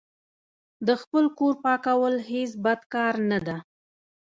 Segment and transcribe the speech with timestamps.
[0.87, 3.57] د خپل کور پاکول هیڅ بد کار نه ده.